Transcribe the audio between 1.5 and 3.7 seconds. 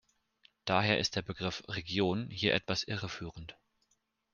"Region" hier etwas irreführend.